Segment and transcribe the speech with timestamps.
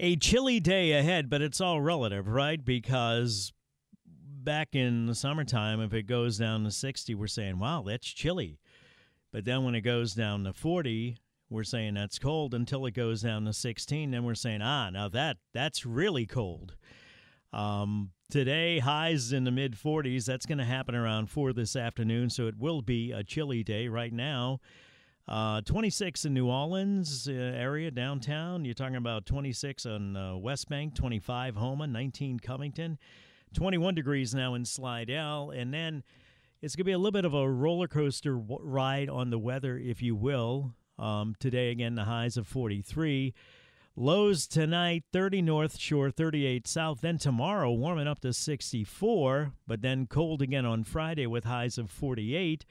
[0.00, 2.64] A chilly day ahead, but it's all relative, right?
[2.64, 3.52] Because
[4.06, 8.60] back in the summertime, if it goes down to 60, we're saying, wow, that's chilly.
[9.32, 11.16] But then when it goes down to 40,
[11.50, 14.12] we're saying that's cold until it goes down to 16.
[14.12, 16.76] Then we're saying, ah, now that that's really cold.
[17.52, 20.26] Um, today, highs in the mid 40s.
[20.26, 23.88] That's going to happen around 4 this afternoon, so it will be a chilly day
[23.88, 24.60] right now.
[25.28, 28.64] Uh, 26 in New Orleans uh, area downtown.
[28.64, 32.98] You're talking about 26 on uh, West Bank, 25 Houma, 19 Covington,
[33.52, 36.02] 21 degrees now in Slidell, and then
[36.62, 39.38] it's going to be a little bit of a roller coaster w- ride on the
[39.38, 40.72] weather, if you will.
[40.98, 43.34] Um, today, again, the highs of 43.
[43.96, 47.02] Lows tonight, 30 North Shore, 38 South.
[47.02, 51.90] Then tomorrow, warming up to 64, but then cold again on Friday with highs of
[51.90, 52.64] 48.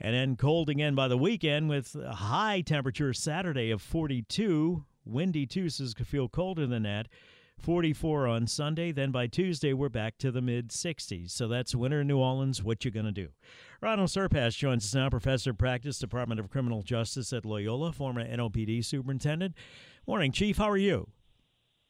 [0.00, 4.84] And then cold again by the weekend with a high temperature Saturday of 42.
[5.04, 7.08] Windy too, so it could feel colder than that.
[7.58, 8.92] 44 on Sunday.
[8.92, 11.30] Then by Tuesday, we're back to the mid 60s.
[11.30, 12.62] So that's winter in New Orleans.
[12.62, 13.28] What you gonna do?
[13.82, 18.24] Ronal Serpas joins us now, professor of practice, Department of Criminal Justice at Loyola, former
[18.24, 19.54] NOPD superintendent.
[20.06, 20.56] Morning, Chief.
[20.56, 21.08] How are you?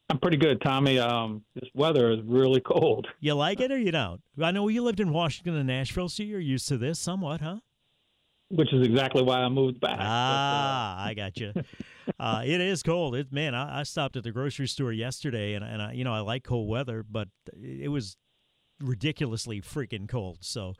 [0.09, 0.99] I'm pretty good, Tommy.
[0.99, 3.07] Um, this weather is really cold.
[3.21, 4.19] You like it or you don't?
[4.41, 7.59] I know you lived in Washington and Nashville, so you're used to this somewhat, huh?
[8.51, 9.97] Which is exactly why I moved back.
[9.99, 11.53] Ah, I got you.
[12.19, 13.15] uh, it is cold.
[13.15, 16.13] It man, I, I, stopped at the grocery store yesterday, and and I, you know
[16.13, 17.29] I like cold weather, but
[17.61, 18.17] it was
[18.79, 20.39] ridiculously freaking cold.
[20.41, 20.73] So,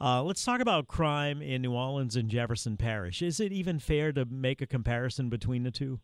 [0.00, 3.22] uh, let's talk about crime in New Orleans and Jefferson Parish.
[3.22, 6.00] Is it even fair to make a comparison between the two?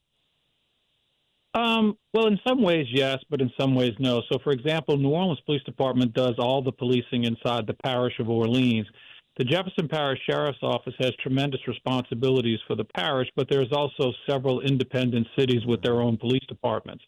[1.52, 4.22] Um, well, in some ways, yes, but in some ways, no.
[4.30, 8.28] So, for example, New Orleans Police Department does all the policing inside the parish of
[8.28, 8.86] Orleans.
[9.40, 14.60] The Jefferson Parish Sheriff's Office has tremendous responsibilities for the parish, but there's also several
[14.60, 17.02] independent cities with their own police departments.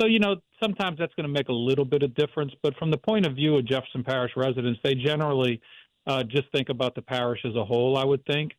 [0.00, 2.90] So, you know, sometimes that's going to make a little bit of difference, but from
[2.90, 5.60] the point of view of Jefferson Parish residents, they generally
[6.08, 8.54] uh, just think about the parish as a whole, I would think.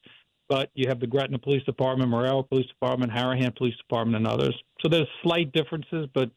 [0.48, 4.56] But you have the Gretna Police Department, Morel Police Department, Harahan Police Department, and others.
[4.82, 6.32] So there's slight differences, but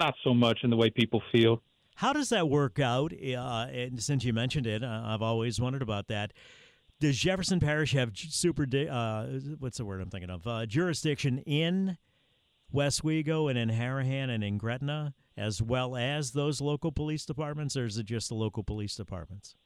[0.00, 1.60] not so much in the way people feel.
[1.98, 3.12] How does that work out?
[3.12, 6.32] Uh, and since you mentioned it, uh, I've always wondered about that.
[7.00, 8.68] Does Jefferson Parish have super?
[8.72, 9.26] Uh,
[9.58, 10.46] what's the word I'm thinking of?
[10.46, 11.98] Uh, jurisdiction in
[12.72, 17.86] Westwego and in Harahan and in Gretna, as well as those local police departments, or
[17.86, 19.56] is it just the local police departments?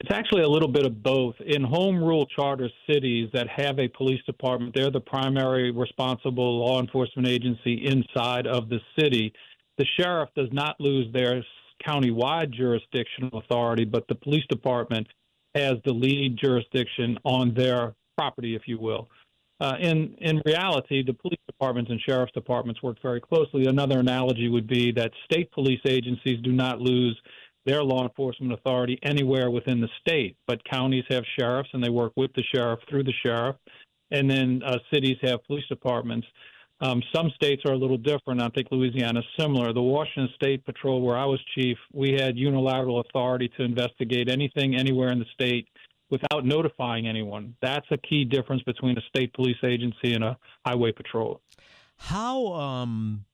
[0.00, 1.34] It's actually a little bit of both.
[1.44, 6.80] In home rule charter cities that have a police department, they're the primary responsible law
[6.80, 9.34] enforcement agency inside of the city.
[9.78, 11.42] The sheriff does not lose their
[11.86, 15.06] county-wide jurisdictional authority, but the police department
[15.54, 19.08] has the lead jurisdiction on their property, if you will.
[19.60, 23.66] Uh, in in reality, the police departments and sheriff's departments work very closely.
[23.66, 27.20] Another analogy would be that state police agencies do not lose
[27.66, 32.12] their law enforcement authority anywhere within the state, but counties have sheriffs and they work
[32.16, 33.56] with the sheriff through the sheriff,
[34.10, 36.26] and then uh, cities have police departments.
[36.80, 38.40] Um, some states are a little different.
[38.40, 39.72] I think Louisiana is similar.
[39.72, 44.76] The Washington State Patrol, where I was chief, we had unilateral authority to investigate anything
[44.76, 45.66] anywhere in the state
[46.10, 47.54] without notifying anyone.
[47.60, 51.40] That's a key difference between a state police agency and a highway patrol.
[51.96, 53.24] How, um,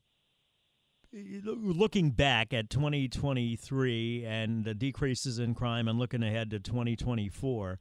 [1.12, 7.78] looking back at 2023 and the decreases in crime and looking ahead to 2024,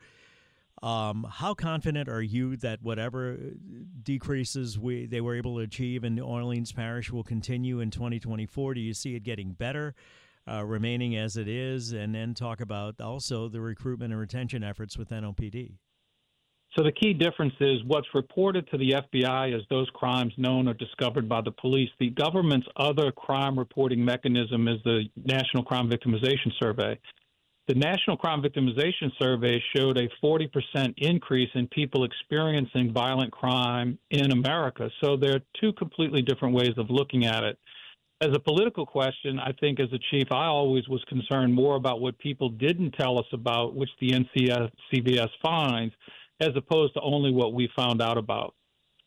[0.84, 3.38] um, how confident are you that whatever
[4.04, 8.74] decreases we they were able to achieve in New Orleans Parish will continue in 2024?
[8.74, 9.96] Do you see it getting better,
[10.46, 14.98] uh, remaining as it is, and then talk about also the recruitment and retention efforts
[14.98, 15.78] with NOPD?
[16.76, 20.74] So the key difference is what's reported to the FBI as those crimes known or
[20.74, 21.90] discovered by the police.
[22.00, 27.00] The government's other crime reporting mechanism is the National Crime Victimization Survey.
[27.66, 34.32] The National Crime Victimization Survey showed a 40% increase in people experiencing violent crime in
[34.34, 34.90] America.
[35.02, 37.58] So there are two completely different ways of looking at it.
[38.20, 42.02] As a political question, I think as a chief, I always was concerned more about
[42.02, 45.94] what people didn't tell us about, which the NCS CVS finds
[46.42, 48.56] as opposed to only what we found out about.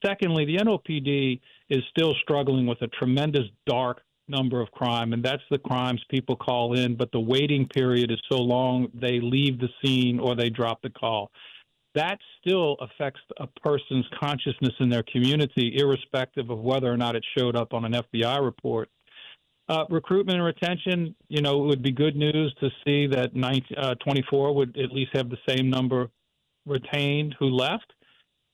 [0.05, 5.43] Secondly, the NOPD is still struggling with a tremendous dark number of crime, and that's
[5.51, 9.69] the crimes people call in, but the waiting period is so long they leave the
[9.83, 11.31] scene or they drop the call.
[11.95, 17.25] That still affects a person's consciousness in their community, irrespective of whether or not it
[17.37, 18.91] showed up on an FBI report.
[19.69, 23.77] Uh, recruitment and retention, you know, it would be good news to see that 19,
[23.79, 26.09] uh, 24 would at least have the same number
[26.67, 27.93] retained who left,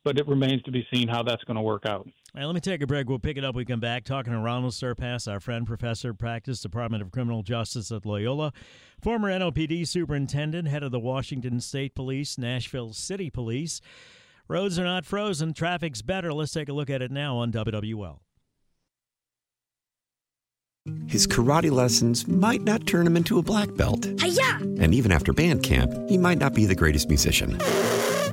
[0.05, 2.09] but it remains to be seen how that's going to work out.
[2.34, 3.11] All right, let me take a break.
[3.11, 3.55] We'll pick it up.
[3.55, 7.93] We come back talking to Ronal Serpas, our friend, professor practice, Department of Criminal Justice
[7.93, 8.55] at Loyola,
[9.02, 13.82] former NOPD superintendent, head of the Washington State Police, Nashville City Police.
[14.49, 16.32] Roads are not frozen, traffic's better.
[16.32, 18.20] Let's take a look at it now on WWL.
[21.06, 24.06] His karate lessons might not turn him into a black belt.
[24.20, 24.56] Hi-ya!
[24.81, 27.58] And even after band camp, he might not be the greatest musician.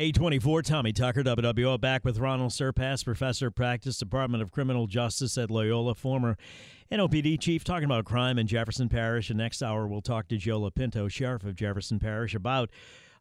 [0.00, 5.36] A24, Tommy Tucker, WWO, back with Ronal Serpas, professor of practice, Department of Criminal Justice
[5.36, 6.38] at Loyola, former
[6.90, 9.28] NOPD chief, talking about crime in Jefferson Parish.
[9.28, 12.70] And next hour, we'll talk to Joe Lopinto, sheriff of Jefferson Parish, about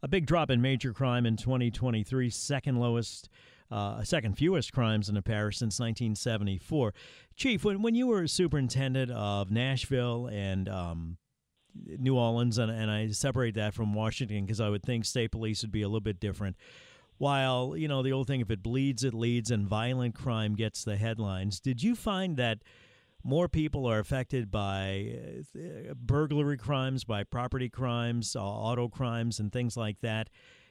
[0.02, 3.28] a big drop in major crime in 2023, second lowest.
[3.70, 6.92] Uh, second fewest crimes in the parish since 1974.
[7.36, 11.18] Chief, when, when you were superintendent of Nashville and um,
[11.74, 15.62] New Orleans, and, and I separate that from Washington because I would think state police
[15.62, 16.56] would be a little bit different.
[17.18, 20.84] While, you know, the old thing, if it bleeds, it leads, and violent crime gets
[20.84, 22.60] the headlines, did you find that
[23.24, 25.16] more people are affected by
[25.54, 30.30] uh, burglary crimes, by property crimes, auto crimes, and things like that?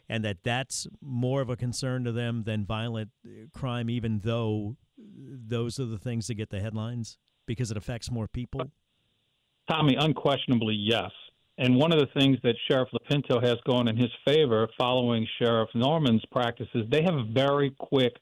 [0.09, 4.77] And that that's more of a concern to them than violent uh, crime, even though
[4.97, 8.71] those are the things that get the headlines because it affects more people?
[9.69, 11.11] Tommy, unquestionably, yes.
[11.59, 15.69] And one of the things that Sheriff Lopinto has going in his favor following Sheriff
[15.75, 18.15] Normand's practices, they have very quick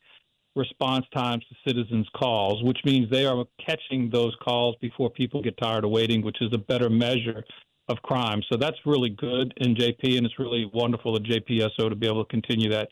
[0.57, 5.57] response times to citizens' calls, which means they are catching those calls before people get
[5.59, 7.45] tired of waiting, which is a better measure
[7.88, 8.43] of crime.
[8.50, 12.25] So that's really good in JP, and it's really wonderful at JPSO to be able
[12.25, 12.88] to continue that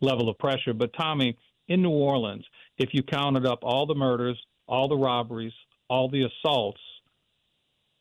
[0.00, 0.72] level of pressure.
[0.72, 1.36] But Tommy,
[1.68, 2.44] in New Orleans,
[2.78, 5.52] if you counted up all the murders, all the robberies,
[5.88, 6.80] all the assaults,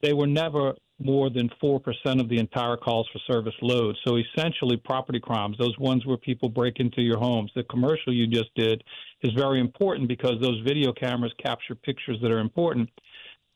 [0.01, 1.81] they were never more than 4%
[2.19, 3.95] of the entire calls for service load.
[4.05, 8.27] So essentially, property crimes, those ones where people break into your homes, the commercial you
[8.27, 8.83] just did
[9.21, 12.89] is very important because those video cameras capture pictures that are important.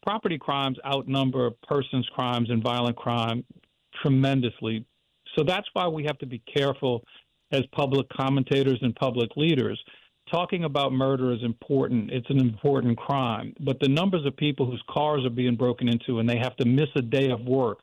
[0.04, 3.44] Property crimes outnumber persons crimes and violent crime
[4.02, 4.86] tremendously.
[5.38, 7.04] So that's why we have to be careful
[7.52, 9.82] as public commentators and public leaders
[10.30, 12.12] talking about murder is important.
[12.12, 13.54] It's an important crime.
[13.60, 16.66] But the numbers of people whose cars are being broken into and they have to
[16.66, 17.80] miss a day of work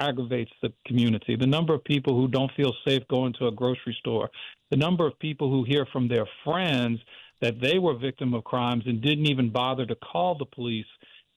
[0.00, 1.36] aggravates the community.
[1.36, 4.28] The number of people who don't feel safe going to a grocery store,
[4.70, 6.98] the number of people who hear from their friends
[7.40, 10.86] that they were victim of crimes and didn't even bother to call the police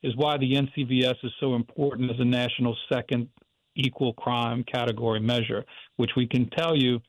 [0.02, 3.28] is why the NCVS is so important as a national second
[3.76, 5.64] equal crime category measure,
[5.96, 7.00] which we can tell you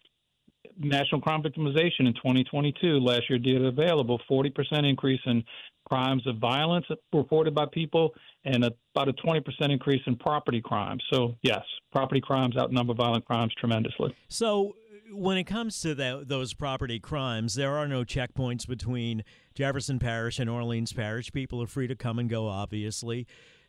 [0.77, 4.51] national crime victimization in 2022 last year did available 40%
[4.89, 5.43] increase in
[5.89, 8.13] crimes of violence reported by people
[8.45, 11.03] and about a 20% increase in property crimes.
[11.11, 11.61] So, yes,
[11.91, 14.15] property crimes outnumber violent crimes tremendously.
[14.27, 14.75] So,
[15.11, 19.23] when it comes to the, those property crimes, there are no checkpoints between
[19.55, 21.31] Jefferson Parish and Orleans Parish.
[21.31, 23.25] People are free to come and go, obviously.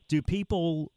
[0.06, 0.92] Do people,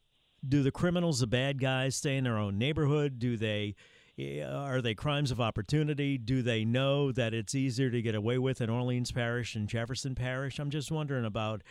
[0.45, 3.19] do the criminals, the bad guys, stay in their own neighborhood?
[3.19, 3.75] Do they
[4.19, 6.17] are they crimes of opportunity?
[6.17, 10.15] Do they know that it's easier to get away with in Orleans Parish and Jefferson
[10.15, 10.59] Parish?
[10.59, 11.63] I'm just wondering about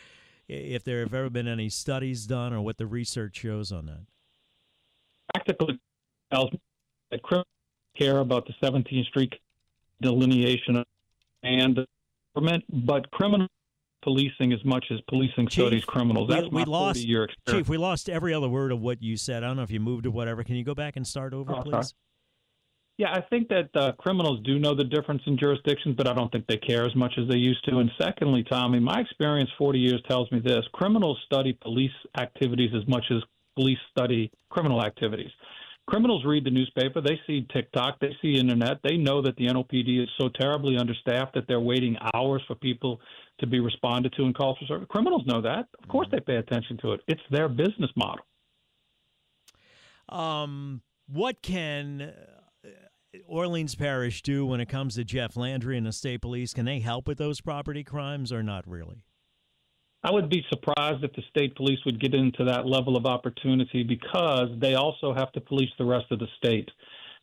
[0.47, 4.05] if there have ever been any studies done or what the research shows on that.
[5.33, 5.79] Practically
[6.31, 6.59] tells me
[7.11, 7.47] that criminals
[7.97, 9.33] care about the 17th Street
[10.01, 10.83] delineation
[11.43, 11.79] and
[12.35, 13.47] government, but criminal
[14.01, 16.27] policing as much as policing Chief, studies criminals.
[16.29, 17.07] That's we, we lost.
[17.47, 19.43] Chief, we lost every other word of what you said.
[19.43, 20.43] I don't know if you moved or whatever.
[20.43, 21.71] Can you go back and start over, oh, please?
[21.71, 21.83] Sorry.
[22.97, 26.31] Yeah, I think that uh, criminals do know the difference in jurisdictions, but I don't
[26.31, 27.79] think they care as much as they used to.
[27.79, 32.87] And secondly, Tommy, my experience 40 years tells me this criminals study police activities as
[32.87, 33.23] much as
[33.55, 35.31] police study criminal activities.
[35.87, 40.01] Criminals read the newspaper, they see TikTok, they see internet, they know that the NOPD
[40.01, 43.01] is so terribly understaffed that they're waiting hours for people
[43.39, 44.87] to be responded to and called for service.
[44.89, 45.67] Criminals know that.
[45.81, 47.01] Of course, they pay attention to it.
[47.07, 48.23] It's their business model.
[50.07, 52.13] Um, what can
[53.27, 56.53] Orleans Parish do when it comes to Jeff Landry and the state police?
[56.53, 59.03] Can they help with those property crimes or not really?
[60.03, 63.83] I would be surprised if the state police would get into that level of opportunity
[63.83, 66.69] because they also have to police the rest of the state.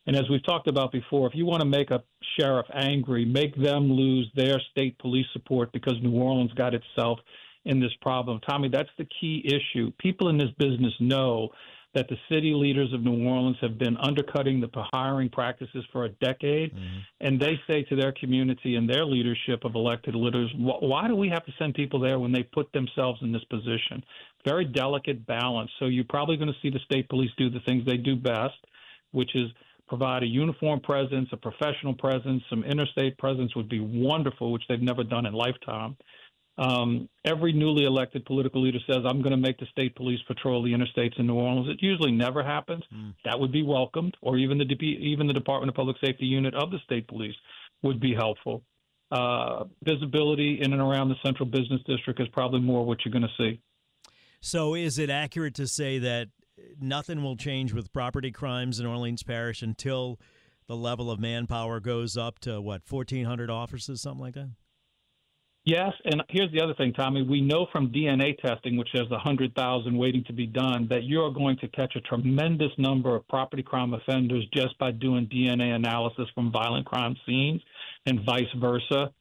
[0.07, 2.01] And as we've talked about before, if you want to make a
[2.39, 7.19] sheriff angry, make them lose their state police support because New Orleans got itself
[7.65, 8.39] in this problem.
[8.49, 9.91] Tommy, that's the key issue.
[9.99, 11.49] People in this business know
[11.93, 16.09] that the city leaders of New Orleans have been undercutting the hiring practices for a
[16.09, 16.73] decade.
[16.73, 16.97] Mm-hmm.
[17.19, 21.27] And they say to their community and their leadership of elected leaders, why do we
[21.29, 24.03] have to send people there when they put themselves in this position?
[24.45, 25.69] Very delicate balance.
[25.79, 28.55] So you're probably going to see the state police do the things they do best,
[29.11, 29.49] which is
[29.89, 34.81] provide a uniform presence, a professional presence, some interstate presence would be wonderful, which they've
[34.81, 35.97] never done in lifetime.
[36.61, 40.61] Um, every newly elected political leader says, I'm going to make the state police patrol
[40.61, 41.67] the interstates in New Orleans.
[41.67, 42.83] It usually never happens.
[42.95, 43.15] Mm.
[43.25, 46.69] That would be welcomed, or even the even the Department of Public Safety unit of
[46.69, 47.33] the state police
[47.81, 48.61] would be helpful.
[49.11, 53.23] Uh, visibility in and around the central business district is probably more what you're going
[53.23, 53.59] to see.
[54.39, 56.27] So, is it accurate to say that
[56.79, 60.19] nothing will change with property crimes in Orleans Parish until
[60.67, 64.51] the level of manpower goes up to what 1,400 officers, something like that?
[65.63, 67.21] Yes, and here's the other thing, Tommy.
[67.21, 71.57] We know from DNA testing, which has 100,000 waiting to be done, that you're going
[71.57, 76.51] to catch a tremendous number of property crime offenders just by doing DNA analysis from
[76.51, 77.61] violent crime scenes
[78.07, 79.11] and vice versa.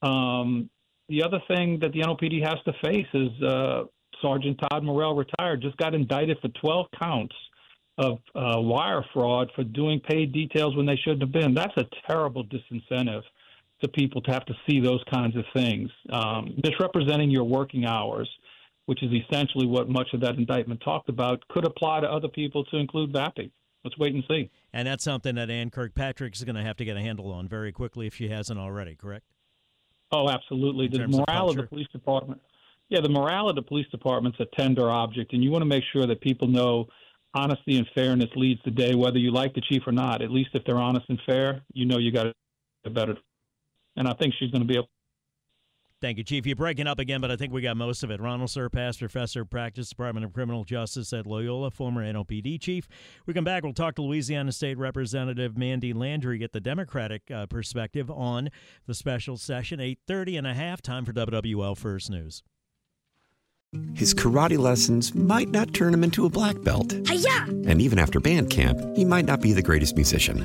[0.00, 0.70] Um,
[1.10, 3.84] the other thing that the NOPD has to face is uh,
[4.22, 7.34] Sergeant Todd Morrell, retired, just got indicted for 12 counts
[7.98, 11.52] of uh, wire fraud for doing paid details when they shouldn't have been.
[11.52, 13.22] That's a terrible disincentive
[13.82, 15.90] to people to have to see those kinds of things.
[16.10, 18.28] Um, misrepresenting your working hours,
[18.86, 22.64] which is essentially what much of that indictment talked about, could apply to other people
[22.66, 23.50] to include VAPI.
[23.84, 24.50] Let's wait and see.
[24.72, 27.48] And that's something that Anne Kirkpatrick is going to have to get a handle on
[27.48, 29.26] very quickly if she hasn't already, correct?
[30.10, 30.88] Oh, absolutely.
[30.88, 32.40] the morale of, of the police department.
[32.88, 35.84] Yeah, the morale of the police department's a tender object, and you want to make
[35.92, 36.86] sure that people know
[37.34, 40.22] honesty and fairness leads the day, whether you like the chief or not.
[40.22, 42.26] At least if they're honest and fair, you know you got
[42.84, 43.16] a better
[43.96, 44.88] and I think she's going to be able.
[46.00, 46.44] Thank you, Chief.
[46.44, 48.20] You're breaking up again, but I think we got most of it.
[48.20, 52.86] Ronal Serpas, Professor of Practice, Department of Criminal Justice at Loyola, former NOPD chief.
[53.24, 57.46] We come back, we'll talk to Louisiana State Representative Mandie Landry, get the Democratic uh,
[57.46, 58.50] perspective on
[58.86, 59.78] the special session.
[59.78, 62.42] 8.30 and a half, time for WWL First News.
[63.94, 66.94] His karate lessons might not turn him into a black belt.
[67.06, 67.44] Hi-ya!
[67.66, 70.44] And even after band camp, he might not be the greatest musician.